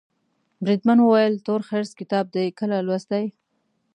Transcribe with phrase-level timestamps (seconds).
[0.63, 3.25] بریدمن وویل تورخرس کتاب دي کله لوستی.